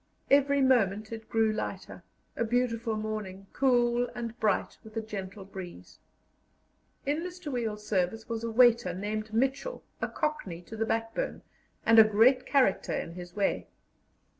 Every 0.31 0.61
moment 0.63 1.11
it 1.11 1.29
grew 1.29 1.51
lighter 1.51 2.01
a 2.35 2.43
beautiful 2.43 2.97
morning, 2.97 3.45
cool 3.53 4.09
and 4.15 4.35
bright, 4.39 4.79
with 4.83 4.97
a 4.97 5.01
gentle 5.03 5.45
breeze. 5.45 5.99
In 7.05 7.19
Mr. 7.19 7.51
Wiel's 7.51 7.85
service 7.85 8.27
was 8.27 8.43
a 8.43 8.49
waiter 8.49 8.95
named 8.95 9.31
Mitchell, 9.31 9.83
a 10.01 10.07
Cockney 10.07 10.63
to 10.63 10.75
the 10.75 10.87
backbone, 10.87 11.43
and 11.85 11.99
a 11.99 12.03
great 12.03 12.47
character 12.47 12.93
in 12.93 13.11
his 13.13 13.35
way. 13.35 13.67